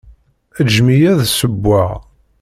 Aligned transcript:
Ǧǧem-iyi 0.65 1.07
ad 1.11 1.17
d-ssewweɣ. 1.19 1.91